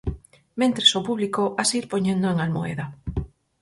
Mentres, 0.61 0.91
o 0.99 1.05
público 1.07 1.43
hase 1.59 1.73
ir 1.81 1.85
poñendo 1.93 2.25
en 2.33 2.37
almoeda. 2.45 2.85